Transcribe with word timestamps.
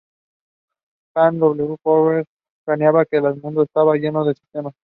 Jay 1.13 1.37
W. 1.37 1.77
Forrester 1.83 2.27
planteaba 2.65 3.05
que 3.05 3.17
el 3.17 3.39
mundo 3.39 3.61
estaba 3.61 3.97
lleno 3.97 4.25
de 4.25 4.33
sistemas. 4.33 4.73